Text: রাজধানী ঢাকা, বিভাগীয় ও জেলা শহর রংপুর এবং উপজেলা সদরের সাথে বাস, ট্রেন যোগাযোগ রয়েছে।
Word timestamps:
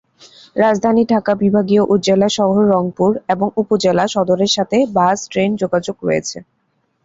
রাজধানী 0.55 1.03
ঢাকা, 1.05 1.33
বিভাগীয় 1.35 1.83
ও 1.83 2.03
জেলা 2.07 2.29
শহর 2.29 2.63
রংপুর 2.73 3.11
এবং 3.27 3.47
উপজেলা 3.57 4.05
সদরের 4.07 4.51
সাথে 4.51 4.77
বাস, 4.97 5.17
ট্রেন 5.31 5.49
যোগাযোগ 5.61 5.95
রয়েছে। 6.03 6.37